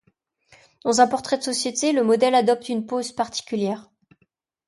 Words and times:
Dans 0.83 0.99
un 0.99 1.05
portrait 1.07 1.37
de 1.37 1.43
société, 1.43 1.91
le 1.93 2.03
modèle 2.03 2.33
adopte 2.33 2.69
une 2.69 2.87
pose 2.87 3.11
particulière. 3.11 3.91